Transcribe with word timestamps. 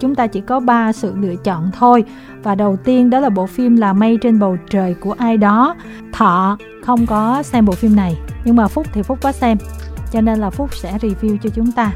chúng 0.00 0.14
ta 0.14 0.26
chỉ 0.26 0.40
có 0.40 0.60
3 0.60 0.92
sự 0.92 1.12
lựa 1.20 1.34
chọn 1.44 1.70
thôi. 1.78 2.04
Và 2.42 2.54
đầu 2.54 2.76
tiên 2.84 3.10
đó 3.10 3.20
là 3.20 3.28
bộ 3.28 3.46
phim 3.46 3.76
là 3.76 3.92
mây 3.92 4.18
trên 4.22 4.38
bầu 4.38 4.56
trời 4.70 4.94
của 4.94 5.14
ai 5.18 5.36
đó. 5.36 5.76
Thọ 6.12 6.58
không 6.84 7.06
có 7.06 7.42
xem 7.42 7.64
bộ 7.64 7.72
phim 7.72 7.96
này, 7.96 8.18
nhưng 8.44 8.56
mà 8.56 8.68
phúc 8.68 8.86
thì 8.92 9.02
phúc 9.02 9.18
có 9.22 9.32
xem. 9.32 9.58
Cho 10.12 10.20
nên 10.20 10.38
là 10.38 10.50
phúc 10.50 10.74
sẽ 10.74 10.98
review 11.00 11.36
cho 11.42 11.50
chúng 11.54 11.72
ta. 11.72 11.92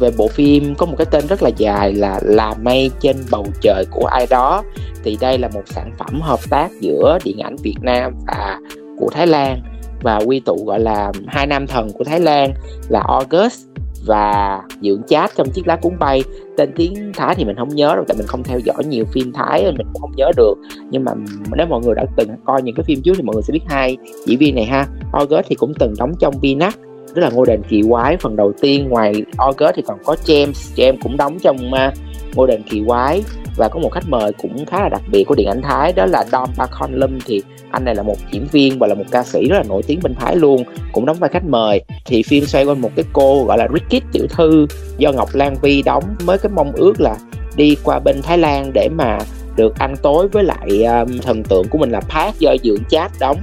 Về 0.00 0.10
bộ 0.18 0.28
phim 0.28 0.74
có 0.78 0.86
một 0.86 0.94
cái 0.98 1.06
tên 1.10 1.26
rất 1.26 1.42
là 1.42 1.50
dài 1.56 1.94
là 1.94 2.20
là 2.22 2.54
mây 2.62 2.90
trên 3.00 3.16
bầu 3.30 3.46
trời 3.60 3.84
của 3.90 4.06
ai 4.06 4.26
đó. 4.30 4.62
Thì 5.04 5.18
đây 5.20 5.38
là 5.38 5.48
một 5.54 5.62
sản 5.66 5.92
phẩm 5.98 6.20
hợp 6.20 6.40
tác 6.50 6.68
giữa 6.80 7.18
điện 7.24 7.38
ảnh 7.38 7.56
Việt 7.62 7.76
Nam 7.80 8.12
và 8.26 8.60
của 8.98 9.08
Thái 9.10 9.26
Lan 9.26 9.62
và 10.02 10.18
quy 10.26 10.40
tụ 10.40 10.64
gọi 10.66 10.80
là 10.80 11.12
hai 11.26 11.46
nam 11.46 11.66
thần 11.66 11.90
của 11.92 12.04
Thái 12.04 12.20
Lan 12.20 12.52
là 12.88 13.00
August 13.08 13.64
và 14.06 14.60
dưỡng 14.82 15.02
chát 15.08 15.30
trong 15.36 15.50
chiếc 15.50 15.66
lá 15.66 15.76
cuốn 15.76 15.98
bay. 15.98 16.22
Tên 16.56 16.72
tiếng 16.76 17.12
thái 17.16 17.34
thì 17.34 17.44
mình 17.44 17.56
không 17.56 17.68
nhớ 17.68 17.94
đâu 17.94 18.04
tại 18.08 18.16
mình 18.16 18.26
không 18.26 18.42
theo 18.42 18.58
dõi 18.58 18.84
nhiều 18.84 19.04
phim 19.12 19.32
thái 19.32 19.64
mình 19.64 19.86
cũng 19.92 20.00
không 20.00 20.12
nhớ 20.16 20.30
được. 20.36 20.54
Nhưng 20.90 21.04
mà 21.04 21.12
nếu 21.56 21.66
mọi 21.66 21.80
người 21.84 21.94
đã 21.94 22.04
từng 22.16 22.28
coi 22.44 22.62
những 22.62 22.74
cái 22.74 22.84
phim 22.84 23.02
trước 23.02 23.12
thì 23.16 23.22
mọi 23.22 23.34
người 23.34 23.42
sẽ 23.42 23.52
biết 23.52 23.64
hai 23.68 23.96
diễn 24.26 24.38
viên 24.38 24.54
này 24.54 24.64
ha. 24.64 24.86
August 25.12 25.46
thì 25.48 25.54
cũng 25.54 25.72
từng 25.78 25.94
đóng 25.98 26.12
trong 26.20 26.34
Vinac 26.40 26.78
tức 27.14 27.22
là 27.22 27.30
ngôi 27.30 27.46
đền 27.46 27.62
kỳ 27.68 27.82
quái 27.88 28.16
phần 28.16 28.36
đầu 28.36 28.52
tiên. 28.60 28.88
Ngoài 28.88 29.12
August 29.36 29.74
thì 29.74 29.82
còn 29.82 29.98
có 30.04 30.16
James 30.24 30.52
James 30.76 30.96
cũng 31.02 31.16
đóng 31.16 31.38
trong 31.38 31.56
uh, 31.56 31.94
ngôi 32.34 32.48
đền 32.48 32.62
kỳ 32.70 32.82
quái 32.86 33.22
và 33.58 33.68
có 33.68 33.80
một 33.80 33.92
khách 33.92 34.08
mời 34.08 34.32
cũng 34.32 34.66
khá 34.66 34.80
là 34.80 34.88
đặc 34.88 35.02
biệt 35.12 35.24
của 35.24 35.34
điện 35.34 35.48
ảnh 35.48 35.62
Thái 35.62 35.92
đó 35.92 36.06
là 36.06 36.24
Dom 36.32 36.50
Bakon 36.56 36.92
Lum 36.94 37.18
thì 37.26 37.42
anh 37.70 37.84
này 37.84 37.94
là 37.94 38.02
một 38.02 38.16
diễn 38.32 38.46
viên 38.52 38.78
và 38.78 38.86
là 38.86 38.94
một 38.94 39.04
ca 39.10 39.24
sĩ 39.24 39.48
rất 39.48 39.56
là 39.56 39.62
nổi 39.68 39.82
tiếng 39.86 40.00
bên 40.02 40.14
Thái 40.14 40.36
luôn 40.36 40.64
cũng 40.92 41.06
đóng 41.06 41.16
vai 41.20 41.30
khách 41.32 41.44
mời. 41.44 41.82
Thì 42.04 42.22
phim 42.22 42.46
xoay 42.46 42.64
quanh 42.64 42.80
một 42.80 42.90
cái 42.96 43.04
cô 43.12 43.44
gọi 43.44 43.58
là 43.58 43.68
Ricky 43.74 44.00
tiểu 44.12 44.26
thư 44.28 44.66
do 44.98 45.12
Ngọc 45.12 45.34
Lan 45.34 45.56
Vi 45.62 45.82
đóng 45.82 46.04
mới 46.24 46.38
cái 46.38 46.52
mong 46.54 46.72
ước 46.72 47.00
là 47.00 47.16
đi 47.56 47.76
qua 47.84 47.98
bên 47.98 48.22
Thái 48.22 48.38
Lan 48.38 48.70
để 48.74 48.88
mà 48.88 49.18
được 49.56 49.78
ăn 49.78 49.94
tối 50.02 50.28
với 50.28 50.44
lại 50.44 50.84
um, 50.84 51.18
thần 51.18 51.42
tượng 51.42 51.68
của 51.68 51.78
mình 51.78 51.90
là 51.90 52.00
Park 52.00 52.38
do 52.38 52.54
dưỡng 52.64 52.84
Chát 52.90 53.10
đóng 53.20 53.38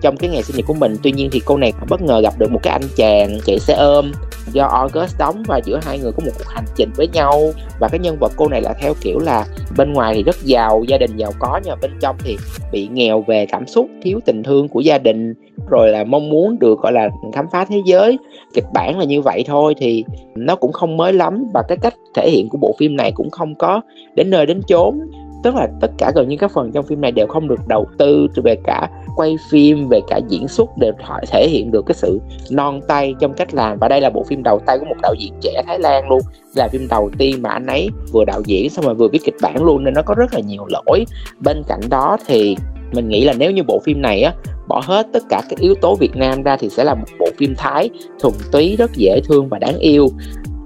trong 0.00 0.16
cái 0.16 0.30
ngày 0.30 0.42
sinh 0.42 0.56
nhật 0.56 0.66
của 0.66 0.74
mình. 0.74 0.96
Tuy 1.02 1.12
nhiên 1.12 1.28
thì 1.32 1.40
cô 1.44 1.56
này 1.56 1.72
bất 1.88 2.02
ngờ 2.02 2.20
gặp 2.20 2.34
được 2.38 2.50
một 2.50 2.60
cái 2.62 2.72
anh 2.72 2.88
chàng 2.96 3.38
chạy 3.46 3.58
xe 3.58 3.74
ôm 3.74 4.12
do 4.52 4.66
August 4.66 5.18
đóng 5.18 5.42
và 5.46 5.60
giữa 5.64 5.80
hai 5.82 5.98
người 5.98 6.12
có 6.12 6.22
một 6.24 6.32
cuộc 6.38 6.48
hành 6.48 6.64
trình 6.76 6.90
với 6.96 7.08
nhau. 7.08 7.40
Và 7.80 7.88
cái 7.88 7.98
nhân 7.98 8.16
vật 8.20 8.32
cô 8.36 8.48
này 8.48 8.62
là 8.62 8.74
theo 8.80 8.94
kiểu 9.00 9.18
là 9.18 9.46
bên 9.76 9.92
ngoài 9.92 10.14
thì 10.14 10.22
rất 10.22 10.36
giàu, 10.44 10.84
gia 10.88 10.98
đình 10.98 11.16
giàu 11.16 11.32
có, 11.38 11.60
nhưng 11.64 11.70
mà 11.70 11.76
bên 11.82 11.90
trong 12.00 12.16
thì 12.24 12.36
bị 12.72 12.88
nghèo 12.92 13.20
về 13.20 13.46
cảm 13.46 13.66
xúc, 13.66 13.86
thiếu 14.02 14.20
tình 14.24 14.42
thương 14.42 14.68
của 14.68 14.80
gia 14.80 14.98
đình, 14.98 15.34
rồi 15.70 15.88
là 15.88 16.04
mong 16.04 16.30
muốn 16.30 16.58
được, 16.58 16.80
gọi 16.80 16.92
là, 16.92 17.08
khám 17.32 17.46
phá 17.52 17.64
thế 17.64 17.82
giới. 17.86 18.18
Kịch 18.54 18.64
bản 18.74 18.98
là 18.98 19.04
như 19.04 19.22
vậy 19.22 19.44
thôi 19.46 19.74
thì 19.78 20.04
nó 20.34 20.56
cũng 20.56 20.72
không 20.72 20.96
mới 20.96 21.12
lắm 21.12 21.44
và 21.54 21.62
cái 21.68 21.78
cách 21.82 21.94
thể 22.14 22.30
hiện 22.30 22.48
của 22.48 22.58
bộ 22.58 22.74
phim 22.78 22.96
này 22.96 23.12
cũng 23.12 23.30
không 23.30 23.54
có 23.54 23.80
đến 24.14 24.30
nơi 24.30 24.46
đến 24.46 24.60
chốn 24.68 24.98
tức 25.42 25.54
là 25.54 25.68
tất 25.80 25.90
cả 25.98 26.12
gần 26.14 26.28
như 26.28 26.36
các 26.36 26.50
phần 26.54 26.72
trong 26.72 26.86
phim 26.86 27.00
này 27.00 27.12
đều 27.12 27.26
không 27.26 27.48
được 27.48 27.68
đầu 27.68 27.86
tư 27.98 28.28
về 28.44 28.56
cả 28.64 28.88
quay 29.16 29.36
phim, 29.50 29.88
về 29.88 30.00
cả 30.08 30.20
diễn 30.28 30.48
xuất 30.48 30.68
đều 30.78 30.92
thể 31.30 31.48
hiện 31.48 31.70
được 31.70 31.86
cái 31.86 31.94
sự 31.94 32.20
non 32.50 32.80
tay 32.88 33.14
trong 33.20 33.32
cách 33.34 33.54
làm. 33.54 33.78
Và 33.78 33.88
đây 33.88 34.00
là 34.00 34.10
bộ 34.10 34.24
phim 34.28 34.42
đầu 34.42 34.60
tay 34.66 34.78
của 34.78 34.84
một 34.84 34.96
đạo 35.02 35.14
diễn 35.18 35.32
trẻ 35.40 35.62
Thái 35.66 35.78
Lan 35.78 36.08
luôn. 36.08 36.20
Là 36.56 36.68
phim 36.68 36.88
đầu 36.90 37.10
tiên 37.18 37.42
mà 37.42 37.50
anh 37.50 37.66
ấy 37.66 37.88
vừa 38.12 38.24
đạo 38.24 38.42
diễn 38.46 38.70
xong 38.70 38.84
rồi 38.84 38.94
vừa 38.94 39.08
viết 39.08 39.24
kịch 39.24 39.36
bản 39.42 39.64
luôn, 39.64 39.84
nên 39.84 39.94
nó 39.94 40.02
có 40.02 40.14
rất 40.14 40.34
là 40.34 40.40
nhiều 40.40 40.66
lỗi. 40.68 41.04
Bên 41.40 41.62
cạnh 41.68 41.80
đó 41.90 42.16
thì 42.26 42.56
mình 42.92 43.08
nghĩ 43.08 43.24
là 43.24 43.32
nếu 43.38 43.50
như 43.50 43.62
bộ 43.62 43.80
phim 43.84 44.02
này 44.02 44.22
á, 44.22 44.34
bỏ 44.68 44.82
hết 44.84 45.06
tất 45.12 45.22
cả 45.28 45.42
các 45.50 45.58
yếu 45.58 45.74
tố 45.74 45.94
Việt 45.94 46.16
Nam 46.16 46.42
ra 46.42 46.56
thì 46.56 46.68
sẽ 46.68 46.84
là 46.84 46.94
một 46.94 47.06
bộ 47.18 47.26
phim 47.38 47.54
Thái 47.58 47.90
thuần 48.20 48.34
túy, 48.52 48.76
rất 48.76 48.90
dễ 48.94 49.20
thương 49.28 49.48
và 49.48 49.58
đáng 49.58 49.78
yêu 49.78 50.08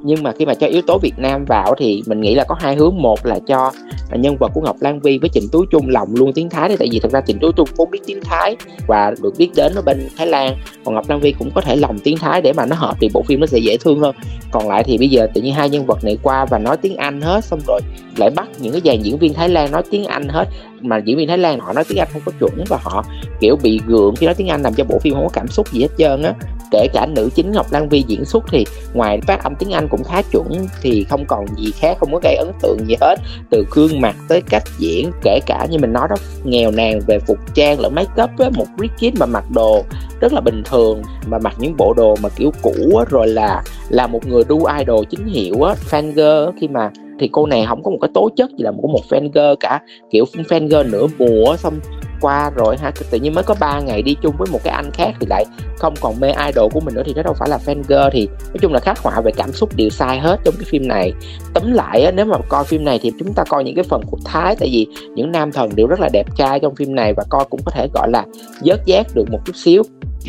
nhưng 0.04 0.22
mà 0.22 0.32
khi 0.38 0.46
mà 0.46 0.54
cho 0.54 0.66
yếu 0.66 0.82
tố 0.82 0.98
Việt 0.98 1.18
Nam 1.18 1.44
vào 1.44 1.74
thì 1.78 2.02
mình 2.06 2.20
nghĩ 2.20 2.34
là 2.34 2.44
có 2.44 2.56
hai 2.58 2.76
hướng. 2.76 3.02
Một 3.02 3.26
là 3.26 3.38
cho 3.46 3.72
à, 4.10 4.16
nhân 4.16 4.36
vật 4.40 4.50
của 4.54 4.60
Ngọc 4.60 4.76
Lan 4.80 5.00
Vi 5.00 5.18
với 5.18 5.30
Trịnh 5.32 5.48
Tú 5.52 5.64
Trung 5.64 5.88
lòng 5.88 6.08
luôn 6.14 6.32
tiếng 6.32 6.50
Thái 6.50 6.68
đấy 6.68 6.76
tại 6.78 6.88
vì 6.92 6.98
thật 6.98 7.12
ra 7.12 7.20
Trịnh 7.20 7.38
Tú 7.38 7.52
Trung 7.52 7.68
vốn 7.76 7.90
biết 7.90 8.00
tiếng 8.06 8.20
Thái 8.24 8.56
và 8.86 9.14
được 9.22 9.34
biết 9.38 9.50
đến 9.56 9.72
ở 9.74 9.82
bên 9.82 10.08
Thái 10.16 10.26
Lan. 10.26 10.56
Còn 10.84 10.94
Ngọc 10.94 11.08
Lan 11.08 11.20
Vi 11.20 11.32
cũng 11.32 11.50
có 11.54 11.60
thể 11.60 11.76
lòng 11.76 11.98
tiếng 11.98 12.18
Thái 12.18 12.42
để 12.42 12.52
mà 12.52 12.66
nó 12.66 12.76
hợp 12.76 12.96
thì 13.00 13.08
bộ 13.14 13.22
phim 13.22 13.40
nó 13.40 13.46
sẽ 13.46 13.58
dễ 13.58 13.76
thương 13.76 14.00
hơn. 14.00 14.14
Còn 14.50 14.68
lại 14.68 14.84
thì 14.84 14.98
bây 14.98 15.08
giờ 15.08 15.26
tự 15.34 15.40
nhiên 15.40 15.54
hai 15.54 15.70
nhân 15.70 15.86
vật 15.86 16.04
này 16.04 16.18
qua 16.22 16.44
và 16.44 16.58
nói 16.58 16.76
tiếng 16.76 16.96
Anh 16.96 17.20
hết, 17.20 17.44
xong 17.44 17.60
rồi 17.66 17.80
lại 18.16 18.30
bắt 18.30 18.48
những 18.58 18.72
cái 18.72 18.82
dàn 18.84 19.02
diễn 19.02 19.18
viên 19.18 19.34
Thái 19.34 19.48
Lan 19.48 19.72
nói 19.72 19.82
tiếng 19.90 20.04
Anh 20.04 20.28
hết. 20.28 20.48
Mà 20.80 20.98
diễn 20.98 21.16
viên 21.16 21.28
Thái 21.28 21.38
Lan 21.38 21.60
họ 21.60 21.72
nói 21.72 21.84
tiếng 21.88 21.98
Anh 21.98 22.08
không 22.12 22.22
có 22.24 22.32
chuẩn 22.40 22.64
và 22.68 22.78
họ, 22.82 23.04
kiểu, 23.40 23.56
bị 23.62 23.80
gượng 23.86 24.16
khi 24.16 24.26
nói 24.26 24.34
tiếng 24.34 24.48
Anh 24.48 24.62
làm 24.62 24.74
cho 24.74 24.84
bộ 24.84 24.98
phim 24.98 25.14
không 25.14 25.22
có 25.22 25.30
cảm 25.32 25.48
xúc 25.48 25.72
gì 25.72 25.80
hết 25.80 25.88
trơn 25.98 26.22
á 26.22 26.34
kể 26.74 26.88
cả 26.92 27.06
nữ 27.06 27.30
chính 27.34 27.52
Ngọc 27.52 27.72
Lan 27.72 27.88
Vi 27.88 28.04
diễn 28.06 28.24
xuất 28.24 28.44
thì 28.50 28.64
ngoài 28.94 29.20
phát 29.26 29.42
âm 29.42 29.54
tiếng 29.54 29.70
Anh 29.70 29.88
cũng 29.88 30.04
khá 30.04 30.22
chuẩn 30.22 30.66
thì 30.82 31.04
không 31.04 31.24
còn 31.26 31.46
gì 31.56 31.72
khác 31.72 31.96
không 32.00 32.12
có 32.12 32.20
gây 32.22 32.36
ấn 32.36 32.48
tượng 32.62 32.78
gì 32.86 32.94
hết. 33.00 33.16
Từ 33.50 33.64
gương 33.70 34.00
mặt 34.00 34.16
tới 34.28 34.42
cách 34.50 34.62
diễn 34.78 35.10
kể 35.22 35.40
cả 35.46 35.66
như 35.70 35.78
mình 35.78 35.92
nói 35.92 36.08
đó 36.10 36.16
nghèo 36.44 36.70
nàn 36.70 37.00
về 37.06 37.18
phục 37.18 37.38
trang 37.54 37.80
lẫn 37.80 37.94
make 37.94 38.22
up 38.22 38.30
với 38.36 38.50
một 38.50 38.66
Ricky 38.78 39.12
mà 39.20 39.26
mặc 39.26 39.44
đồ 39.50 39.82
rất 40.20 40.32
là 40.32 40.40
bình 40.40 40.62
thường 40.64 41.02
mà 41.26 41.38
mặc 41.38 41.54
những 41.58 41.76
bộ 41.76 41.94
đồ 41.96 42.16
mà 42.22 42.28
kiểu 42.28 42.50
cũ 42.62 42.96
á, 42.96 43.04
rồi 43.10 43.28
là 43.28 43.62
là 43.88 44.06
một 44.06 44.26
người 44.26 44.44
đu 44.48 44.64
idol 44.78 45.04
chính 45.10 45.26
hiệu 45.26 45.62
á 45.62 45.74
fan 45.90 46.12
girl 46.12 46.58
khi 46.60 46.68
mà 46.68 46.90
thì 47.20 47.28
cô 47.32 47.46
này 47.46 47.64
không 47.68 47.82
có 47.82 47.90
một 47.90 47.98
cái 48.00 48.10
tố 48.14 48.30
chất 48.36 48.50
gì 48.50 48.64
là 48.64 48.70
một 48.70 48.88
một 48.92 49.02
fan 49.08 49.30
girl 49.34 49.54
cả. 49.60 49.80
Kiểu 50.10 50.24
fan 50.34 50.68
girl 50.68 50.90
nửa 50.92 51.06
mùa 51.18 51.56
xong 51.56 51.80
qua 52.24 52.50
rồi 52.56 52.76
ha. 52.76 52.92
Tự 53.10 53.18
nhiên 53.18 53.34
mới 53.34 53.44
có 53.44 53.54
3 53.60 53.80
ngày 53.80 54.02
đi 54.02 54.16
chung 54.22 54.34
với 54.38 54.48
một 54.52 54.60
cái 54.64 54.74
anh 54.74 54.90
khác 54.90 55.10
thì 55.20 55.26
lại 55.30 55.44
không 55.78 55.94
còn 56.00 56.20
mê 56.20 56.32
idol 56.46 56.72
của 56.72 56.80
mình 56.80 56.94
nữa 56.94 57.02
thì 57.06 57.12
nó 57.16 57.22
đâu 57.22 57.34
phải 57.38 57.48
là 57.48 57.58
fan 57.66 57.82
girl 57.82 58.08
thì 58.12 58.26
nói 58.26 58.58
chung 58.60 58.72
là 58.72 58.80
khắc 58.80 58.98
họa 58.98 59.20
về 59.20 59.32
cảm 59.36 59.52
xúc 59.52 59.76
đều 59.76 59.90
sai 59.90 60.18
hết 60.18 60.40
trong 60.44 60.54
cái 60.58 60.64
phim 60.70 60.88
này. 60.88 61.12
Tóm 61.54 61.72
lại 61.72 62.02
á, 62.02 62.10
nếu 62.10 62.26
mà 62.26 62.36
coi 62.48 62.64
phim 62.64 62.84
này 62.84 62.98
thì 63.02 63.12
chúng 63.18 63.34
ta 63.34 63.44
coi 63.48 63.64
những 63.64 63.74
cái 63.74 63.84
phần 63.84 64.02
của 64.10 64.18
thái 64.24 64.56
tại 64.56 64.68
vì 64.72 64.86
những 65.14 65.32
nam 65.32 65.52
thần 65.52 65.70
đều 65.76 65.86
rất 65.86 66.00
là 66.00 66.08
đẹp 66.12 66.26
trai 66.36 66.60
trong 66.60 66.74
phim 66.74 66.94
này 66.94 67.14
và 67.16 67.24
coi 67.28 67.44
cũng 67.50 67.60
có 67.64 67.70
thể 67.70 67.88
gọi 67.94 68.10
là 68.10 68.24
dớt 68.60 68.86
giác 68.86 69.06
được 69.14 69.24
một 69.30 69.38
chút 69.46 69.56
xíu. 69.56 69.82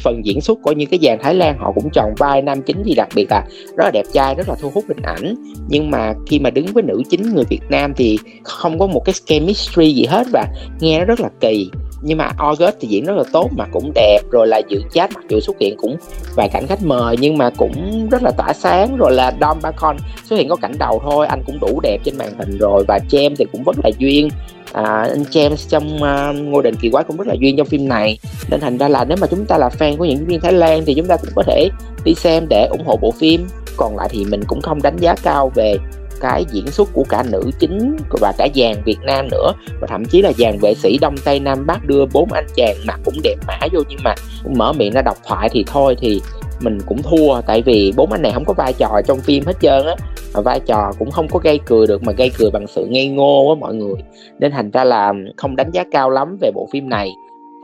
Phần 0.04 0.26
diễn 0.26 0.42
xuất 0.42 0.58
của 0.64 0.72
những 0.72 0.90
cái 0.90 1.00
dàn 1.04 1.20
Thái 1.22 1.34
Lan 1.36 1.58
họ 1.60 1.72
cũng 1.72 1.90
tròn 1.90 2.14
vai 2.18 2.42
nam 2.42 2.62
chính 2.62 2.84
gì 2.84 2.96
đặc 2.96 3.08
biệt 3.16 3.28
là 3.30 3.44
rất 3.78 3.84
là 3.84 3.92
đẹp 3.94 4.06
trai 4.14 4.36
rất 4.36 4.50
là 4.50 4.56
thu 4.62 4.72
hút 4.74 4.84
hình 4.88 5.02
ảnh. 5.04 5.36
Nhưng 5.70 5.92
mà 5.92 6.14
khi 6.28 6.40
mà 6.40 6.50
đứng 6.50 6.66
với 6.66 6.84
nữ 6.84 7.02
chính 7.10 7.34
người 7.36 7.44
Việt 7.50 7.62
Nam 7.70 7.94
thì 7.96 8.20
không 8.44 8.80
có 8.80 8.88
một 8.88 9.02
cái 9.06 9.16
chemistry 9.26 9.94
gì 9.94 10.06
hết 10.06 10.28
và 10.34 10.48
nghe 10.80 11.00
nó 11.00 11.06
rất 11.06 11.20
là 11.20 11.30
kỳ 11.40 11.70
nhưng 12.02 12.18
mà 12.18 12.32
August 12.38 12.76
thì 12.80 12.88
diễn 12.88 13.06
rất 13.06 13.14
là 13.18 13.24
tốt 13.32 13.50
mà 13.58 13.66
cũng 13.72 13.92
đẹp 13.96 14.20
rồi 14.32 14.48
là 14.48 14.62
dự 14.70 14.82
chat 14.94 15.12
mặc 15.16 15.24
dù 15.30 15.40
xuất 15.40 15.56
hiện 15.60 15.76
cũng 15.78 15.96
vài 16.36 16.50
cảnh 16.50 16.68
khách 16.68 16.84
mời 16.84 17.16
nhưng 17.20 17.38
mà 17.38 17.50
cũng 17.58 18.08
rất 18.12 18.24
là 18.24 18.32
tỏa 18.32 18.54
sáng 18.54 18.98
rồi 18.98 19.12
là 19.12 19.34
Dom 19.42 19.58
Bacon 19.62 19.98
xuất 20.24 20.38
hiện 20.38 20.50
có 20.50 20.56
cảnh 20.56 20.74
đầu 20.80 21.02
thôi 21.04 21.28
anh 21.28 21.44
cũng 21.46 21.60
đủ 21.62 21.80
đẹp 21.84 21.98
trên 22.04 22.18
màn 22.18 22.40
hình 22.40 22.58
rồi 22.58 22.84
và 22.88 23.00
James 23.10 23.36
thì 23.38 23.46
cũng 23.52 23.64
rất 23.64 23.76
là 23.84 23.90
duyên. 23.98 24.30
À, 24.74 24.84
anh 25.10 25.24
James 25.24 25.70
trong 25.70 25.96
uh, 25.96 26.36
ngôi 26.36 26.64
đền 26.64 26.76
kỳ 26.76 26.90
quái 26.90 27.04
cũng 27.04 27.18
rất 27.18 27.28
là 27.28 27.36
duyên 27.40 27.58
trong 27.58 27.68
phim 27.68 27.88
này. 27.90 28.20
Nên 28.50 28.60
thành 28.60 28.78
ra 28.78 28.88
là 28.88 29.06
nếu 29.06 29.18
mà 29.22 29.28
chúng 29.28 29.46
ta 29.46 29.58
là 29.58 29.70
fan 29.80 29.98
của 29.98 30.06
những 30.06 30.18
diễn 30.18 30.28
viên 30.28 30.42
Thái 30.42 30.54
Lan 30.54 30.84
thì 30.86 30.94
chúng 30.94 31.08
ta 31.08 31.18
cũng 31.18 31.30
có 31.36 31.44
thể 31.44 31.70
đi 32.06 32.16
xem 32.16 32.46
để 32.50 32.68
ủng 32.72 32.86
hộ 32.86 32.98
bộ 32.98 33.12
phim. 33.12 33.48
Còn 33.78 33.96
lại 33.96 34.10
thì 34.12 34.26
mình 34.26 34.44
cũng 34.48 34.62
không 34.62 34.82
đánh 34.82 34.98
giá 34.98 35.16
cao 35.24 35.52
về 35.56 35.78
cái 36.20 36.46
diễn 36.52 36.68
xuất 36.68 36.90
của 36.94 37.04
cả 37.10 37.24
nữ 37.32 37.52
chính 37.60 37.98
và 38.22 38.34
cả 38.38 38.48
dàn 38.56 38.84
Việt 38.86 39.00
Nam 39.04 39.28
nữa. 39.32 39.52
Và 39.82 39.88
thậm 39.88 40.06
chí 40.06 40.22
là 40.22 40.32
dàn 40.38 40.58
vệ 40.62 40.74
sĩ 40.74 40.98
Đông 41.02 41.16
Tây 41.26 41.40
Nam 41.40 41.66
Bắc 41.68 41.86
đưa 41.86 42.06
bốn 42.14 42.32
anh 42.32 42.46
chàng 42.56 42.76
mặt 42.88 43.00
cũng 43.06 43.16
đẹp 43.24 43.36
mã 43.48 43.60
vô, 43.74 43.80
nhưng 43.90 44.00
mà 44.04 44.16
mở 44.56 44.74
miệng 44.74 44.94
ra 44.94 45.02
đọc 45.02 45.18
thoại 45.28 45.50
thì 45.52 45.64
thôi 45.68 45.96
thì 46.00 46.22
mình 46.60 46.78
cũng 46.86 47.02
thua. 47.02 47.42
Tại 47.42 47.62
vì 47.62 47.94
bốn 47.98 48.12
anh 48.12 48.22
này 48.22 48.32
không 48.32 48.46
có 48.46 48.54
vai 48.54 48.74
trò 48.74 49.02
trong 49.08 49.20
phim 49.20 49.46
hết 49.46 49.54
trơn 49.62 49.86
á. 49.86 49.96
Và 50.34 50.42
vai 50.42 50.60
trò 50.60 50.92
cũng 51.00 51.12
không 51.12 51.28
có 51.28 51.40
gây 51.40 51.60
cười 51.66 51.88
được, 51.88 52.04
mà 52.04 52.14
gây 52.14 52.32
cười 52.38 52.52
bằng 52.52 52.68
sự 52.68 52.86
ngây 52.86 53.08
ngô 53.08 53.50
á 53.50 53.56
mọi 53.60 53.74
người. 53.76 53.96
Nên 54.40 54.52
thành 54.52 54.72
ra 54.72 54.84
là 54.84 55.14
không 55.38 55.56
đánh 55.56 55.72
giá 55.72 55.84
cao 55.92 56.10
lắm 56.10 56.38
về 56.42 56.52
bộ 56.56 56.68
phim 56.72 56.90
này 56.90 57.12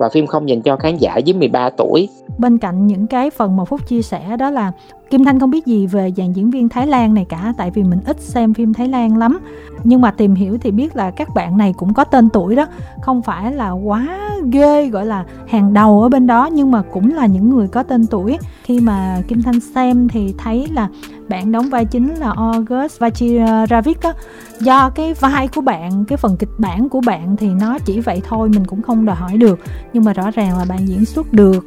và 0.01 0.09
phim 0.09 0.27
không 0.27 0.49
dành 0.49 0.61
cho 0.61 0.75
khán 0.75 0.97
giả 0.97 1.17
dưới 1.17 1.33
13 1.33 1.69
tuổi. 1.77 2.09
Bên 2.37 2.57
cạnh 2.57 2.87
những 2.87 3.07
cái 3.07 3.29
phần 3.29 3.57
mà 3.57 3.65
Phúc 3.65 3.81
chia 3.87 4.01
sẻ 4.01 4.37
đó 4.37 4.49
là 4.49 4.71
Kim 5.09 5.25
Thanh 5.25 5.39
không 5.39 5.51
biết 5.51 5.65
gì 5.65 5.87
về 5.87 6.11
dàn 6.17 6.33
diễn 6.33 6.51
viên 6.51 6.69
Thái 6.69 6.87
Lan 6.87 7.13
này 7.13 7.25
cả 7.29 7.53
tại 7.57 7.71
vì 7.71 7.83
mình 7.83 7.99
ít 8.05 8.19
xem 8.19 8.53
phim 8.53 8.73
Thái 8.73 8.87
Lan 8.87 9.17
lắm. 9.17 9.39
Nhưng 9.83 10.01
mà 10.01 10.11
tìm 10.11 10.35
hiểu 10.35 10.57
thì 10.57 10.71
biết 10.71 10.95
là 10.95 11.11
các 11.11 11.29
bạn 11.35 11.57
này 11.57 11.73
cũng 11.77 11.93
có 11.93 12.03
tên 12.03 12.29
tuổi 12.29 12.55
đó, 12.55 12.65
không 13.01 13.21
phải 13.21 13.51
là 13.51 13.71
quá 13.71 14.29
ghê 14.51 14.87
gọi 14.87 15.05
là 15.05 15.25
hàng 15.47 15.73
đầu 15.73 16.01
ở 16.01 16.09
bên 16.09 16.27
đó 16.27 16.49
nhưng 16.53 16.71
mà 16.71 16.81
cũng 16.91 17.13
là 17.13 17.25
những 17.25 17.49
người 17.49 17.67
có 17.67 17.83
tên 17.83 18.07
tuổi. 18.07 18.37
Khi 18.63 18.79
mà 18.79 19.21
Kim 19.27 19.41
Thanh 19.41 19.59
xem 19.59 20.07
thì 20.07 20.33
thấy 20.37 20.67
là 20.73 20.87
bạn 21.31 21.51
đóng 21.51 21.69
vai 21.69 21.85
chính 21.85 22.15
là 22.15 22.33
August 22.37 22.99
Vachiravich 22.99 24.01
á. 24.01 24.13
Do 24.59 24.89
cái 24.89 25.13
vai 25.13 25.47
của 25.47 25.61
bạn, 25.61 26.05
cái 26.05 26.17
phần 26.17 26.37
kịch 26.37 26.49
bản 26.57 26.89
của 26.89 27.01
bạn 27.05 27.35
thì 27.37 27.49
nó 27.49 27.79
chỉ 27.79 27.99
vậy 27.99 28.21
thôi, 28.27 28.49
mình 28.49 28.65
cũng 28.65 28.81
không 28.81 29.05
đòi 29.05 29.15
hỏi 29.15 29.37
được. 29.37 29.59
Nhưng 29.93 30.03
mà 30.03 30.13
rõ 30.13 30.31
ràng 30.31 30.57
là 30.57 30.65
bạn 30.65 30.87
diễn 30.87 31.05
xuất 31.05 31.33
được. 31.33 31.65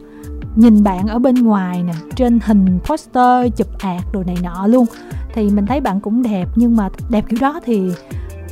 Nhìn 0.57 0.85
bạn 0.85 1.07
ở 1.07 1.19
bên 1.19 1.35
ngoài 1.35 1.83
nè, 1.83 1.93
trên 2.17 2.39
hình 2.45 2.79
poster, 2.85 3.53
chụp 3.57 3.69
ạt 3.79 4.03
đồ 4.13 4.23
này 4.27 4.37
nọ 4.43 4.67
luôn, 4.67 4.87
thì 5.35 5.51
mình 5.51 5.67
thấy 5.67 5.81
bạn 5.81 6.01
cũng 6.01 6.23
đẹp. 6.23 6.49
Nhưng 6.57 6.77
mà 6.77 6.89
đẹp 7.09 7.25
kiểu 7.29 7.39
đó 7.41 7.61
thì 7.65 7.93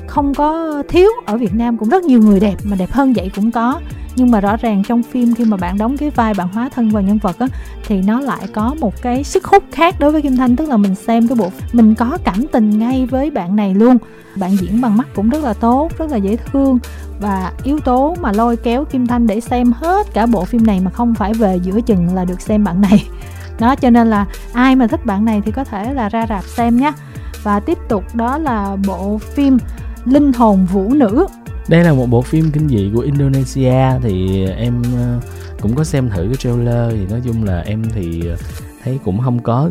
không 0.06 0.34
có 0.34 0.82
thiếu. 0.88 1.10
Ở 1.26 1.36
Việt 1.36 1.54
Nam 1.54 1.78
cũng 1.78 1.88
rất 1.88 2.04
nhiều 2.04 2.20
người 2.20 2.40
đẹp 2.40 2.56
mà 2.64 2.76
đẹp 2.76 2.92
hơn 2.92 3.12
vậy 3.12 3.30
cũng 3.36 3.50
có 3.50 3.80
nhưng 4.16 4.30
mà 4.30 4.40
rõ 4.40 4.56
ràng 4.56 4.82
trong 4.88 5.02
phim 5.02 5.34
khi 5.34 5.44
mà 5.44 5.56
bạn 5.56 5.78
đóng 5.78 5.96
cái 5.96 6.10
vai 6.10 6.34
bạn 6.34 6.48
hóa 6.48 6.68
thân 6.68 6.90
vào 6.90 7.02
nhân 7.02 7.18
vật 7.18 7.38
á, 7.38 7.46
thì 7.86 8.02
nó 8.02 8.20
lại 8.20 8.46
có 8.52 8.74
một 8.80 9.02
cái 9.02 9.24
sức 9.24 9.44
hút 9.44 9.64
khác 9.72 10.00
đối 10.00 10.12
với 10.12 10.22
kim 10.22 10.36
thanh. 10.36 10.56
Tức 10.56 10.68
là 10.68 10.76
mình 10.76 10.94
xem 10.94 11.28
cái 11.28 11.36
bộ, 11.36 11.50
mình 11.72 11.94
có 11.94 12.18
cảm 12.24 12.46
tình 12.52 12.78
ngay 12.78 13.06
với 13.06 13.30
bạn 13.30 13.56
này 13.56 13.74
luôn. 13.74 13.98
Bạn 14.36 14.56
diễn 14.56 14.80
bằng 14.80 14.96
mắt 14.96 15.08
cũng 15.14 15.30
rất 15.30 15.44
là 15.44 15.52
tốt, 15.52 15.98
rất 15.98 16.10
là 16.10 16.16
dễ 16.16 16.36
thương. 16.36 16.78
Và 17.20 17.52
yếu 17.64 17.78
tố 17.80 18.16
mà 18.20 18.32
lôi 18.32 18.56
kéo 18.56 18.84
kim 18.84 19.06
thanh 19.06 19.26
để 19.26 19.40
xem 19.40 19.72
hết 19.72 20.06
cả 20.14 20.26
bộ 20.26 20.44
phim 20.44 20.66
này 20.66 20.80
mà 20.80 20.90
không 20.90 21.14
phải 21.14 21.34
về 21.34 21.60
giữa 21.62 21.80
chừng 21.80 22.14
là 22.14 22.24
được 22.24 22.40
xem 22.40 22.64
bạn 22.64 22.80
này. 22.80 23.08
Đó, 23.58 23.74
cho 23.74 23.90
nên 23.90 24.10
là 24.10 24.26
ai 24.52 24.76
mà 24.76 24.86
thích 24.86 25.06
bạn 25.06 25.24
này 25.24 25.42
thì 25.44 25.52
có 25.52 25.64
thể 25.64 25.94
là 25.94 26.08
ra 26.08 26.26
rạp 26.28 26.44
xem 26.44 26.76
nhé 26.76 26.92
và 27.42 27.60
tiếp 27.60 27.78
tục 27.88 28.14
đó 28.14 28.38
là 28.38 28.76
bộ 28.86 29.18
phim 29.18 29.58
linh 30.04 30.32
hồn 30.32 30.66
vũ 30.72 30.88
nữ 30.88 31.26
đây 31.68 31.84
là 31.84 31.92
một 31.92 32.06
bộ 32.06 32.22
phim 32.22 32.50
kinh 32.50 32.68
dị 32.68 32.90
của 32.94 33.00
Indonesia 33.00 33.74
thì 34.02 34.46
em 34.46 34.82
ờ, 34.96 35.20
cũng 35.60 35.74
có 35.74 35.84
xem 35.84 36.10
thử 36.10 36.22
cái 36.22 36.36
trailer 36.38 36.90
thì 36.90 37.06
nói 37.10 37.20
chung 37.24 37.44
là 37.44 37.60
em 37.60 37.82
thì 37.94 38.22
ờ, 38.28 38.36
thấy 38.84 38.98
cũng 39.04 39.18
không 39.18 39.38
có 39.38 39.70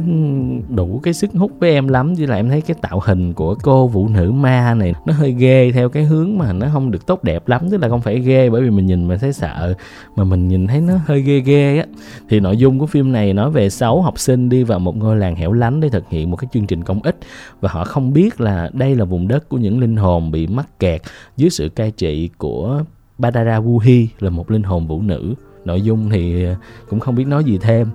đủ 0.69 0.99
cái 1.03 1.13
sức 1.13 1.31
hút 1.33 1.51
với 1.59 1.71
em 1.71 1.87
lắm 1.87 2.15
chứ 2.15 2.25
là 2.25 2.35
em 2.35 2.49
thấy 2.49 2.61
cái 2.61 2.77
tạo 2.81 2.99
hình 3.05 3.33
của 3.33 3.55
cô 3.55 3.87
vũ 3.87 4.07
nữ 4.07 4.31
ma 4.31 4.73
này, 4.73 4.93
nó 5.05 5.13
hơi 5.13 5.31
ghê 5.31 5.71
theo 5.71 5.89
cái 5.89 6.03
hướng 6.03 6.37
mà 6.37 6.53
nó 6.53 6.67
không 6.73 6.91
được 6.91 7.05
tốt 7.05 7.23
đẹp 7.23 7.47
lắm, 7.47 7.69
tức 7.71 7.77
là 7.81 7.89
không 7.89 8.01
phải 8.01 8.19
ghê 8.19 8.49
bởi 8.49 8.61
vì 8.61 8.69
mình 8.69 8.85
nhìn 8.85 9.07
mà 9.07 9.17
thấy 9.17 9.33
sợ, 9.33 9.73
mà 10.15 10.23
mình 10.23 10.47
nhìn 10.47 10.67
thấy 10.67 10.81
nó 10.81 10.93
hơi 11.05 11.21
ghê 11.21 11.39
ghê 11.39 11.77
á. 11.77 11.85
Thì 12.29 12.39
nội 12.39 12.57
dung 12.57 12.79
của 12.79 12.85
phim 12.85 13.11
này 13.11 13.33
nói 13.33 13.51
về 13.51 13.69
sáu 13.69 14.01
học 14.01 14.19
sinh 14.19 14.49
đi 14.49 14.63
vào 14.63 14.79
một 14.79 14.97
ngôi 14.97 15.15
làng 15.15 15.35
hẻo 15.35 15.53
lánh 15.53 15.79
để 15.79 15.89
thực 15.89 16.09
hiện 16.09 16.31
một 16.31 16.37
cái 16.37 16.47
chương 16.53 16.67
trình 16.67 16.83
công 16.83 16.99
ích, 17.03 17.17
và 17.61 17.69
họ 17.69 17.83
không 17.83 18.13
biết 18.13 18.41
là 18.41 18.69
đây 18.73 18.95
là 18.95 19.05
vùng 19.05 19.27
đất 19.27 19.49
của 19.49 19.57
những 19.57 19.79
linh 19.79 19.95
hồn 19.95 20.31
bị 20.31 20.47
mắc 20.47 20.79
kẹt 20.79 21.01
dưới 21.37 21.49
sự 21.49 21.69
cai 21.69 21.91
trị 21.91 22.29
của 22.37 22.83
Badara 23.17 23.59
Wuhi 23.59 24.05
là 24.19 24.29
một 24.29 24.51
linh 24.51 24.63
hồn 24.63 24.87
vũ 24.87 25.01
nữ. 25.01 25.33
Nội 25.65 25.81
dung 25.81 26.09
thì 26.09 26.45
cũng 26.89 26.99
không 26.99 27.15
biết 27.15 27.27
nói 27.27 27.43
gì 27.43 27.57
thêm 27.61 27.87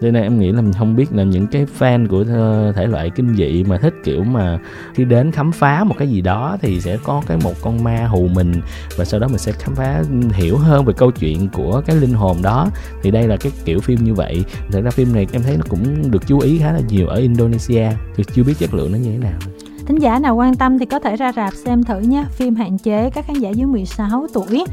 cho 0.00 0.10
nên 0.10 0.22
em 0.22 0.38
nghĩ 0.38 0.52
là 0.52 0.60
mình 0.60 0.72
không 0.72 0.96
biết 0.96 1.12
là 1.12 1.22
những 1.22 1.46
cái 1.46 1.66
fan 1.78 2.08
của 2.08 2.24
ờ, 2.28 2.72
thể 2.76 2.86
loại 2.86 3.10
kinh 3.10 3.34
dị 3.36 3.64
mà 3.64 3.78
thích, 3.78 3.94
kiểu, 4.04 4.24
mà 4.24 4.58
khi 4.94 5.04
đến 5.04 5.32
khám 5.32 5.52
phá 5.52 5.84
một 5.84 5.94
cái 5.98 6.08
gì 6.08 6.20
đó 6.20 6.56
thì 6.62 6.80
sẽ 6.80 6.98
có 7.04 7.22
cái 7.26 7.36
một 7.44 7.54
con 7.62 7.84
ma 7.84 8.06
hù 8.06 8.28
mình 8.28 8.52
và 8.96 9.04
sau 9.04 9.20
đó 9.20 9.28
mình 9.28 9.38
sẽ 9.38 9.52
khám 9.52 9.74
phá 9.74 10.02
hiểu 10.32 10.56
hơn 10.56 10.84
về 10.84 10.94
câu 10.96 11.10
chuyện 11.10 11.48
của 11.48 11.82
cái 11.86 11.96
linh 11.96 12.12
hồn 12.12 12.42
đó. 12.42 12.70
Thì 13.02 13.10
đây 13.10 13.28
là 13.28 13.36
cái 13.36 13.52
kiểu 13.64 13.80
phim 13.80 14.04
như 14.04 14.14
vậy. 14.14 14.44
Thật 14.70 14.80
ra 14.84 14.90
phim 14.90 15.12
này 15.14 15.26
em 15.32 15.42
thấy 15.42 15.56
nó 15.56 15.64
cũng 15.68 16.10
được 16.10 16.26
chú 16.26 16.38
ý 16.38 16.58
khá 16.58 16.72
là 16.72 16.80
nhiều 16.88 17.06
ở 17.06 17.16
Indonesia. 17.16 17.88
Thì 18.16 18.24
chưa 18.34 18.42
biết 18.42 18.54
chất 18.58 18.74
lượng 18.74 18.92
nó 18.92 18.98
như 18.98 19.10
thế 19.12 19.18
nào. 19.18 19.38
Thính 19.86 19.98
giả 19.98 20.18
nào 20.18 20.36
quan 20.36 20.54
tâm 20.54 20.78
thì 20.78 20.86
có 20.86 20.98
thể 20.98 21.16
ra 21.16 21.32
rạp 21.32 21.54
xem 21.54 21.84
thử 21.84 21.98
nhé. 21.98 22.24
Phim 22.30 22.54
hạn 22.54 22.78
chế 22.78 23.10
các 23.10 23.26
khán 23.26 23.36
giả 23.36 23.50
dưới 23.50 23.66
16 23.66 24.26
tuổi. 24.32 24.64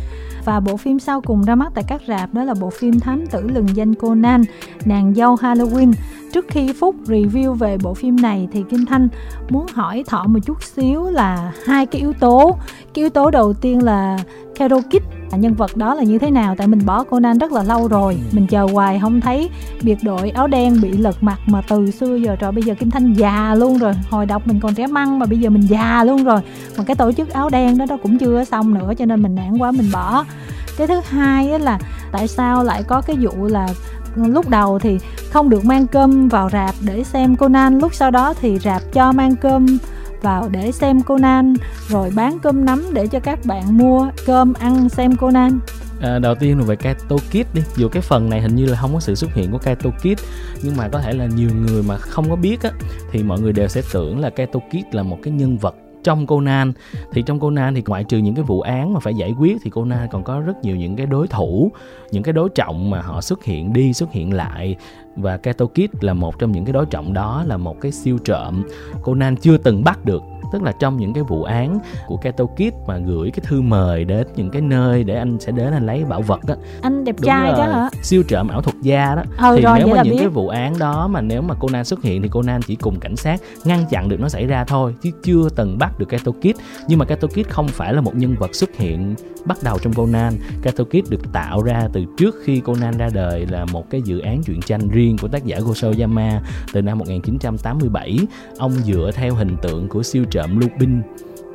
Và 0.46 0.60
bộ 0.60 0.78
phim 0.78 1.00
sau 1.00 1.22
cùng 1.22 1.42
ra 1.42 1.56
mắt 1.56 1.72
tại 1.76 1.84
các 1.88 2.02
rạp 2.08 2.34
đó 2.34 2.44
là 2.44 2.54
bộ 2.54 2.70
phim 2.70 3.00
Thám 3.00 3.28
tử 3.28 3.48
lừng 3.48 3.76
danh 3.76 3.96
Conan, 3.96 4.44
Nàng 4.86 5.14
dâu 5.16 5.36
Halloween. 5.36 5.94
Trước 6.34 6.46
khi 6.50 6.74
Phúc 6.74 6.96
review 7.06 7.54
về 7.54 7.78
bộ 7.84 7.94
phim 7.94 8.16
này 8.16 8.48
thì 8.52 8.64
Kim 8.70 8.86
Thanh 8.86 9.08
muốn 9.50 9.66
hỏi 9.74 10.04
Thọ 10.08 10.24
một 10.28 10.40
chút 10.46 10.64
xíu 10.64 11.10
là 11.10 11.54
hai 11.66 11.86
cái 11.86 12.02
yếu 12.02 12.14
tố. 12.14 12.58
Cái 12.94 13.04
yếu 13.04 13.10
tố 13.10 13.32
đầu 13.32 13.54
tiên 13.54 13.84
là 13.84 14.18
Hero 14.60 14.78
Kid 14.82 15.21
nhân 15.38 15.54
vật 15.54 15.78
đó 15.78 15.94
là 15.94 16.04
như 16.04 16.20
thế 16.20 16.32
nào? 16.32 16.56
Tại 16.58 16.68
mình 16.68 16.86
bỏ 16.86 17.04
Conan 17.04 17.38
rất 17.38 17.52
là 17.52 17.64
lâu 17.64 17.88
rồi. 17.88 18.14
Ừ. 18.14 18.20
mình 18.32 18.48
chờ 18.48 18.68
hoài 18.74 19.00
không 19.00 19.22
thấy 19.22 19.50
biệt 19.82 19.98
đội 20.04 20.30
áo 20.30 20.48
đen 20.48 20.82
bị 20.82 20.92
lật 20.92 21.24
mặt 21.24 21.40
mà 21.46 21.62
từ 21.70 21.92
xưa 21.92 22.16
giờ 22.16 22.36
rồi 22.40 22.52
bây 22.52 22.64
giờ 22.64 22.74
Kim 22.74 22.92
Thanh 22.92 23.14
già 23.14 23.56
luôn 23.56 23.78
rồi. 23.78 23.94
Hồi 24.10 24.26
đọc 24.26 24.48
mình 24.48 24.60
còn 24.60 24.74
trẻ 24.74 24.88
măng 24.88 25.20
mà 25.20 25.26
bây 25.26 25.40
giờ 25.40 25.50
mình 25.50 25.62
già 25.62 26.04
luôn 26.04 26.24
rồi. 26.24 26.42
Mà 26.78 26.84
cái 26.84 26.96
tổ 26.96 27.12
chức 27.12 27.30
áo 27.30 27.50
đen 27.50 27.78
đó 27.78 27.86
đó 27.90 27.98
cũng 28.04 28.18
chưa 28.18 28.44
xong 28.44 28.74
nữa 28.74 28.94
cho 28.98 29.06
nên 29.06 29.22
mình 29.22 29.36
nản 29.36 29.58
quá 29.58 29.72
mình 29.72 29.90
bỏ. 29.94 30.26
Cái 30.78 30.88
thứ 30.88 31.02
hai 31.10 31.60
là 31.60 31.80
tại 32.12 32.28
sao 32.28 32.64
lại 32.64 32.84
có 32.84 33.02
cái 33.02 33.16
vụ 33.22 33.46
là 33.46 33.68
lúc 34.16 34.50
đầu 34.50 34.80
thì 34.80 35.00
không 35.32 35.50
được 35.50 35.66
mang 35.66 35.88
cơm 35.88 36.28
vào 36.28 36.50
rạp 36.50 36.76
để 36.82 37.04
xem 37.04 37.36
Conan 37.36 37.80
lúc 37.80 37.94
sau 37.94 38.12
đó 38.12 38.34
thì 38.42 38.60
rạp 38.60 38.82
cho 38.94 39.12
mang 39.12 39.36
cơm 39.36 39.78
vào 40.22 40.50
để 40.50 40.72
xem 40.72 41.02
Conan 41.02 41.54
rồi 41.88 42.12
bán 42.16 42.40
cơm 42.40 42.66
nắm 42.66 42.86
để 42.94 43.08
cho 43.08 43.20
các 43.20 43.40
bạn 43.46 43.78
mua 43.78 44.10
cơm 44.26 44.54
ăn 44.54 44.90
xem 44.90 45.16
Conan. 45.16 45.60
À, 46.02 46.20
đầu 46.20 46.36
tiên 46.36 46.60
là 46.60 46.66
về 46.66 46.76
Kaito 46.76 47.16
Kid 47.32 47.46
đi. 47.54 47.62
Dù 47.76 47.90
cái 47.90 48.02
phần 48.02 48.30
này 48.30 48.42
hình 48.42 48.56
như 48.56 48.66
là 48.66 48.78
không 48.78 48.94
có 48.94 49.00
sự 49.00 49.16
xuất 49.16 49.34
hiện 49.34 49.52
của 49.52 49.58
Kaito 49.58 49.90
Kid 49.90 50.24
nhưng 50.64 50.78
mà 50.78 50.88
có 50.88 51.00
thể 51.00 51.14
là 51.14 51.26
nhiều 51.26 51.50
người 51.68 51.84
mà 51.84 51.98
không 51.98 52.30
có 52.30 52.36
biết 52.36 52.62
á 52.64 52.72
thì 53.12 53.24
mọi 53.24 53.40
người 53.40 53.54
đều 53.54 53.68
sẽ 53.68 53.82
tưởng 53.94 54.20
là 54.20 54.30
Kaito 54.30 54.60
Kid 54.72 54.84
là 54.92 55.04
một 55.04 55.18
cái 55.24 55.34
nhân 55.34 55.58
vật 55.58 55.76
trong 56.04 56.28
Conan. 56.28 56.74
Thì 57.12 57.22
trong 57.22 57.40
Conan 57.40 57.76
thì 57.76 57.84
ngoại 57.88 58.04
trừ 58.04 58.18
những 58.18 58.36
cái 58.36 58.44
vụ 58.44 58.62
án 58.62 58.94
mà 58.94 59.00
phải 59.00 59.14
giải 59.14 59.36
quyết 59.40 59.58
thì 59.64 59.70
Conan 59.70 60.08
còn 60.12 60.24
có 60.24 60.40
rất 60.40 60.64
nhiều 60.64 60.76
những 60.76 60.96
cái 60.96 61.06
đối 61.06 61.28
thủ 61.28 61.72
những 62.12 62.24
cái 62.24 62.34
đối 62.34 62.50
trọng 62.50 62.90
mà 62.90 63.02
họ 63.02 63.22
xuất 63.22 63.44
hiện 63.44 63.74
đi 63.74 63.94
xuất 63.94 64.12
hiện 64.12 64.34
lại 64.34 64.76
và 65.16 65.38
Kato 65.38 65.66
Kid 65.66 65.90
là 66.02 66.14
một 66.14 66.40
trong 66.40 66.52
những 66.52 66.66
cái 66.66 66.74
đối 66.74 66.86
trọng 66.86 67.14
đó 67.14 67.44
là 67.48 67.58
một 67.58 67.82
cái 67.82 67.92
siêu 67.92 68.18
trộm. 68.18 68.64
Conan 69.02 69.36
chưa 69.36 69.58
từng 69.58 69.84
bắt 69.84 70.06
được 70.06 70.22
tức 70.52 70.64
là 70.64 70.72
trong 70.72 70.98
những 70.98 71.14
cái 71.14 71.24
vụ 71.24 71.44
án 71.44 71.80
của 72.08 72.18
Kato 72.18 72.46
Kid 72.46 72.74
mà 72.88 72.98
gửi 72.98 73.32
cái 73.32 73.46
thư 73.48 73.62
mời 73.62 74.06
đến 74.06 74.28
những 74.36 74.50
cái 74.50 74.62
nơi 74.62 75.04
để 75.04 75.16
anh 75.16 75.40
sẽ 75.40 75.52
đến 75.52 75.74
anh 75.74 75.86
lấy 75.86 76.06
bảo 76.06 76.22
vật 76.22 76.40
đó 76.48 76.56
anh 76.82 77.06
đẹp 77.06 77.16
trai 77.22 77.52
đó 77.52 77.66
hả? 77.66 77.90
siêu 78.04 78.24
trộm 78.28 78.48
ảo 78.48 78.62
thuật 78.62 78.76
gia 78.82 79.16
đó. 79.16 79.24
Ừ, 79.38 79.56
thì 79.56 79.62
rồi, 79.62 79.78
nếu 79.78 79.88
mà 79.88 80.02
những 80.04 80.14
biết. 80.14 80.20
cái 80.20 80.28
vụ 80.28 80.48
án 80.48 80.80
đó 80.80 81.08
mà 81.08 81.22
nếu 81.22 81.42
mà 81.42 81.56
Conan 81.56 81.86
xuất 81.86 82.04
hiện 82.04 82.22
thì 82.22 82.30
Conan 82.30 82.62
chỉ 82.62 82.76
cùng 82.76 83.00
cảnh 83.00 83.16
sát 83.16 83.42
ngăn 83.64 83.86
chặn 83.90 84.10
được 84.10 84.20
nó 84.20 84.30
xảy 84.30 84.46
ra 84.48 84.64
thôi 84.64 84.96
chứ 85.02 85.10
chưa 85.24 85.50
từng 85.56 85.78
bắt 85.78 86.00
được 86.00 86.10
Kato 86.10 86.32
Kid 86.32 86.56
nhưng 86.88 87.00
mà 87.00 87.06
Kato 87.06 87.28
Kid 87.28 87.48
không 87.50 87.68
phải 87.68 87.94
là 87.94 88.02
một 88.02 88.16
nhân 88.16 88.36
vật 88.40 88.56
xuất 88.56 88.78
hiện 88.78 89.16
bắt 89.46 89.58
đầu 89.64 89.78
trong 89.82 89.94
Conan 89.94 90.34
Kato 90.62 90.84
Kid 90.84 91.10
được 91.10 91.34
tạo 91.34 91.64
ra 91.64 91.88
từ 91.94 92.06
trước 92.18 92.36
khi 92.44 92.60
Conan 92.60 92.98
ra 92.98 93.10
đời 93.14 93.46
là 93.46 93.66
một 93.66 93.90
cái 93.90 94.02
dự 94.02 94.20
án 94.20 94.44
truyện 94.44 94.62
tranh 94.62 94.90
riêng 94.90 95.01
của 95.22 95.28
tác 95.28 95.46
giả 95.46 95.60
Gosho 95.60 95.92
Yama 96.00 96.42
từ 96.74 96.82
năm 96.82 96.98
1987 96.98 98.20
ông 98.58 98.72
dựa 98.72 99.12
theo 99.16 99.36
hình 99.36 99.58
tượng 99.62 99.90
của 99.90 100.04
siêu 100.04 100.26
trộm 100.32 100.60
Lupin, 100.60 101.02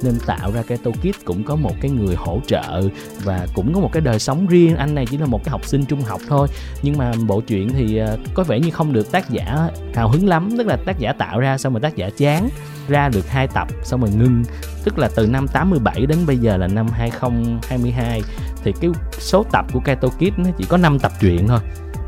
nên 0.02 0.18
tạo 0.26 0.52
ra 0.52 0.62
cái 0.62 0.78
Kid 0.78 1.14
cũng 1.24 1.44
có 1.44 1.56
một 1.56 1.72
cái 1.80 1.90
người 1.90 2.14
hỗ 2.14 2.40
trợ 2.46 2.82
và 3.24 3.46
cũng 3.54 3.74
có 3.74 3.80
một 3.80 3.92
cái 3.92 4.00
đời 4.00 4.18
sống 4.18 4.46
riêng. 4.46 4.76
Anh 4.76 4.94
này 4.94 5.06
chỉ 5.10 5.18
là 5.18 5.26
một 5.26 5.44
cái 5.44 5.50
học 5.50 5.64
sinh 5.64 5.84
trung 5.84 6.00
học 6.00 6.20
thôi, 6.28 6.48
nhưng 6.82 6.98
mà 6.98 7.12
bộ 7.26 7.40
truyện 7.40 7.68
thì 7.68 7.96
ờ, 7.96 8.18
có 8.34 8.44
vẻ 8.44 8.60
như 8.60 8.70
không 8.70 8.92
được 8.92 9.12
tác 9.12 9.30
giả 9.30 9.68
hào 9.94 10.08
hứng 10.08 10.28
lắm. 10.28 10.48
Tức 10.58 10.66
là 10.66 10.76
tác 10.76 10.98
giả 10.98 11.12
tạo 11.12 11.40
ra 11.40 11.58
xong 11.58 11.72
rồi 11.72 11.80
tác 11.80 11.96
giả 11.96 12.10
chán, 12.16 12.48
ra 12.88 13.08
được 13.08 13.28
hai 13.28 13.48
tập 13.48 13.68
xong 13.82 14.00
rồi 14.00 14.10
ngưng. 14.18 14.44
Tức 14.84 14.98
là 14.98 15.10
từ 15.16 15.26
năm 15.26 15.46
87 15.48 16.06
đến 16.06 16.18
bây 16.26 16.36
giờ 16.36 16.56
là 16.56 16.66
năm 16.66 16.86
2022 16.92 18.22
thì 18.64 18.72
cái 18.80 18.90
số 19.18 19.44
tập 19.52 19.66
của 19.72 19.80
Kaito 19.80 20.08
Kid 20.08 20.32
nó 20.36 20.50
chỉ 20.58 20.64
có 20.68 20.76
5 20.76 20.98
tập 20.98 21.12
truyện 21.20 21.48
thôi 21.48 21.60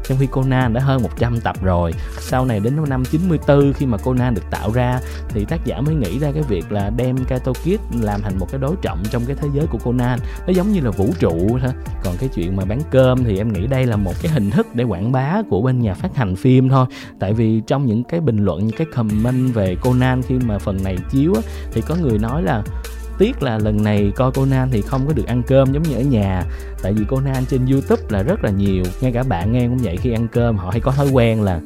trong 0.08 0.18
khi 0.18 0.26
Conan 0.26 0.72
đã 0.72 0.80
hơn 0.80 1.02
100 1.02 1.40
tập 1.40 1.56
rồi. 1.62 1.92
Sau 2.20 2.44
này 2.44 2.60
đến 2.60 2.76
năm 2.88 3.04
94 3.04 3.72
khi 3.72 3.86
mà 3.86 3.98
Conan 3.98 4.34
được 4.34 4.50
tạo 4.50 4.72
ra 4.72 5.00
thì 5.28 5.44
tác 5.44 5.64
giả 5.64 5.80
mới 5.80 5.94
nghĩ 5.94 6.18
ra 6.18 6.32
cái 6.32 6.42
việc 6.42 6.72
là 6.72 6.90
đem 6.96 7.24
Kato 7.24 7.52
Kid 7.52 8.00
làm 8.00 8.22
thành 8.22 8.38
một 8.38 8.46
cái 8.50 8.60
đối 8.60 8.76
trọng 8.82 9.02
trong 9.10 9.22
cái 9.26 9.36
thế 9.40 9.48
giới 9.54 9.66
của 9.66 9.78
Conan 9.78 10.18
nó 10.46 10.52
giống 10.52 10.72
như 10.72 10.80
là 10.80 10.90
vũ 10.90 11.10
trụ 11.18 11.58
thôi 11.62 11.72
còn 12.04 12.14
cái 12.18 12.28
chuyện 12.34 12.56
mà 12.56 12.64
bán 12.64 12.80
cơm 12.90 13.24
thì 13.24 13.38
em 13.38 13.52
nghĩ 13.52 13.66
đây 13.66 13.86
là 13.86 13.96
một 13.96 14.12
cái 14.22 14.32
hình 14.32 14.50
thức 14.50 14.66
để 14.74 14.84
quảng 14.84 15.12
bá 15.12 15.42
của 15.50 15.62
bên 15.62 15.80
nhà 15.80 15.94
phát 15.94 16.16
hành 16.16 16.36
phim 16.36 16.68
thôi. 16.68 16.86
Tại 17.18 17.32
vì 17.32 17.62
trong 17.66 17.86
những 17.86 18.04
cái 18.04 18.20
bình 18.20 18.44
luận 18.44 18.66
những 18.66 18.76
cái 18.76 18.86
comment 18.94 19.54
về 19.54 19.74
Conan 19.74 20.22
khi 20.22 20.34
mà 20.46 20.58
phần 20.58 20.82
này 20.84 20.98
chiếu 21.10 21.34
á, 21.34 21.40
thì 21.72 21.80
có 21.80 21.94
người 21.94 22.18
nói 22.18 22.42
là 22.42 22.62
tiếc 23.18 23.42
là 23.42 23.58
lần 23.58 23.82
này 23.82 24.12
coi 24.16 24.30
Conan 24.30 24.68
thì 24.72 24.82
không 24.82 25.06
có 25.06 25.12
được 25.12 25.26
ăn 25.26 25.42
cơm 25.46 25.72
giống 25.72 25.82
như 25.82 25.94
ở 25.94 26.02
nhà. 26.02 26.44
Tại 26.82 26.92
vì 26.92 27.04
Conan 27.04 27.44
trên 27.50 27.66
YouTube 27.66 28.02
là 28.08 28.22
rất 28.22 28.44
là 28.44 28.50
nhiều, 28.50 28.84
ngay 29.00 29.12
cả 29.12 29.22
bạn 29.22 29.52
nghe 29.52 29.68
cũng 29.68 29.78
vậy, 29.78 29.96
khi 29.96 30.12
ăn 30.12 30.28
cơm 30.32 30.56
họ 30.56 30.70
hay 30.70 30.80
có 30.80 30.92
thói 30.92 31.10
quen 31.10 31.42
là 31.42 31.60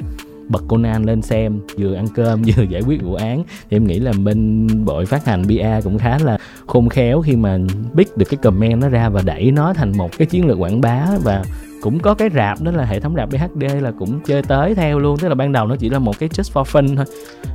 bật 0.48 0.62
Conan 0.68 1.04
lên 1.04 1.22
xem, 1.22 1.60
vừa 1.78 1.94
ăn 1.94 2.06
cơm 2.14 2.42
vừa 2.56 2.62
giải 2.62 2.82
quyết 2.82 3.02
vụ 3.02 3.14
án. 3.14 3.44
Thì 3.70 3.76
em 3.76 3.86
nghĩ 3.86 3.98
là 3.98 4.12
bên 4.24 4.66
đội 4.86 5.06
phát 5.06 5.24
hành 5.24 5.42
BA 5.48 5.80
cũng 5.84 5.98
khá 5.98 6.18
là 6.18 6.38
khôn 6.66 6.88
khéo 6.88 7.22
khi 7.22 7.36
mà 7.36 7.58
biết 7.94 8.16
được 8.16 8.26
cái 8.30 8.38
comment 8.42 8.80
nó 8.80 8.88
ra 8.88 9.08
và 9.08 9.22
đẩy 9.24 9.50
nó 9.50 9.72
thành 9.72 9.92
một 9.96 10.18
cái 10.18 10.26
chiến 10.26 10.46
lược 10.46 10.58
quảng 10.58 10.80
bá 10.80 11.06
và 11.24 11.44
cũng 11.82 11.98
có 11.98 12.14
cái 12.14 12.30
rạp 12.34 12.60
đó 12.62 12.72
là 12.72 12.84
hệ 12.84 13.00
thống 13.00 13.14
rạp 13.16 13.28
BHD 13.28 13.64
là 13.80 13.90
cũng 13.98 14.20
chơi 14.20 14.42
tới 14.42 14.74
theo 14.74 14.98
luôn. 14.98 15.18
Tức 15.18 15.28
là 15.28 15.34
ban 15.34 15.52
đầu 15.52 15.66
nó 15.66 15.76
chỉ 15.76 15.88
là 15.88 15.98
một 15.98 16.18
cái 16.18 16.28
just 16.28 16.52
for 16.52 16.64
fun 16.64 16.96
thôi. 16.96 17.04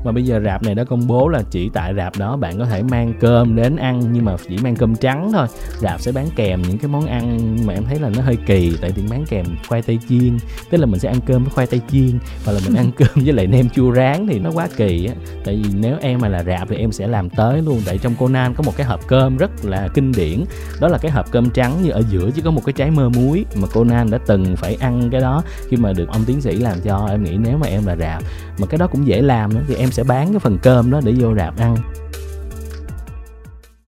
Mà 0.03 0.11
bây 0.11 0.25
giờ 0.25 0.41
rạp 0.45 0.63
này 0.63 0.75
đã 0.75 0.83
công 0.83 1.07
bố 1.07 1.27
là 1.27 1.41
chỉ 1.51 1.69
tại 1.73 1.93
rạp 1.97 2.17
đó 2.17 2.37
bạn 2.37 2.59
có 2.59 2.65
thể 2.65 2.83
mang 2.83 3.13
cơm 3.19 3.55
đến 3.55 3.75
ăn 3.75 4.01
nhưng 4.11 4.25
mà 4.25 4.35
chỉ 4.49 4.57
mang 4.63 4.75
cơm 4.75 4.95
trắng 4.95 5.31
thôi. 5.33 5.47
Rạp 5.79 6.01
sẽ 6.01 6.11
bán 6.11 6.27
kèm 6.35 6.61
những 6.61 6.77
cái 6.77 6.87
món 6.87 7.05
ăn 7.05 7.57
mà 7.65 7.73
em 7.73 7.83
thấy 7.85 7.99
là 7.99 8.09
nó 8.09 8.21
hơi 8.21 8.37
kỳ 8.45 8.77
tại 8.81 8.91
vì 8.91 9.03
bán 9.09 9.25
kèm 9.29 9.45
khoai 9.67 9.81
tây 9.81 9.99
chiên. 10.09 10.37
Tức 10.69 10.77
là 10.77 10.85
mình 10.85 10.99
sẽ 10.99 11.09
ăn 11.09 11.19
cơm 11.25 11.43
với 11.43 11.53
khoai 11.53 11.67
tây 11.67 11.81
chiên 11.91 12.19
hoặc 12.45 12.53
là 12.53 12.59
mình 12.65 12.75
ăn 12.75 12.91
cơm 12.97 13.23
với 13.23 13.33
lại 13.33 13.47
nem 13.47 13.69
chua 13.69 13.93
rán 13.95 14.27
thì 14.27 14.39
nó 14.39 14.51
quá 14.51 14.67
kỳ 14.77 15.05
á. 15.05 15.13
Tại 15.45 15.61
vì 15.63 15.69
nếu 15.79 15.97
em 16.01 16.19
mà 16.21 16.27
là 16.27 16.43
rạp 16.43 16.69
thì 16.69 16.75
em 16.75 16.91
sẽ 16.91 17.07
làm 17.07 17.29
tới 17.29 17.61
luôn. 17.61 17.81
Tại 17.85 17.97
trong 17.97 18.15
Conan 18.15 18.53
có 18.53 18.63
một 18.63 18.77
cái 18.77 18.87
hộp 18.87 19.07
cơm 19.07 19.37
rất 19.37 19.65
là 19.65 19.87
kinh 19.93 20.11
điển. 20.11 20.43
Đó 20.81 20.87
là 20.87 20.97
cái 20.97 21.11
hộp 21.11 21.31
cơm 21.31 21.49
trắng 21.49 21.73
như 21.83 21.89
ở 21.89 22.03
giữa 22.09 22.31
chỉ 22.35 22.41
có 22.41 22.51
một 22.51 22.61
cái 22.65 22.73
trái 22.73 22.91
mơ 22.91 23.09
muối 23.09 23.45
mà 23.55 23.67
Conan 23.67 24.11
đã 24.11 24.16
đã 24.17 24.23
từng 24.27 24.55
phải 24.55 24.75
ăn 24.75 25.09
cái 25.11 25.21
đó. 25.21 25.43
Khi 25.69 25.77
mà 25.77 25.93
được 25.93 26.09
ông 26.09 26.21
tiến 26.25 26.41
sĩ 26.41 26.55
làm 26.55 26.81
cho, 26.81 27.07
em 27.11 27.23
nghĩ 27.23 27.37
nếu 27.37 27.57
mà 27.57 27.67
em 27.67 27.85
là 27.85 27.95
rạp, 27.95 28.23
mà 28.57 28.67
cái 28.67 28.77
đó 28.77 28.87
cũng 28.87 29.07
dễ 29.07 29.21
làm 29.21 29.53
nữa, 29.53 29.61
thì 29.67 29.75
em 29.75 29.91
sẽ 29.91 30.03
bán 30.03 30.31
cái 30.31 30.39
phần 30.39 30.57
cơm 30.63 30.91
đó 30.91 31.01
để 31.03 31.13
vô 31.19 31.35
rạp 31.35 31.59
ăn. 31.59 31.77